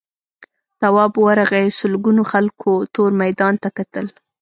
تواب 0.79 1.13
ورغی 1.25 1.67
سلگونو 1.79 2.23
خلکو 2.31 2.71
تور 2.93 3.11
میدان 3.21 3.53
ته 3.61 3.69
کتل. 3.77 4.05